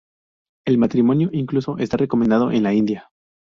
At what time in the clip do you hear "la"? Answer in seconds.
2.63-2.73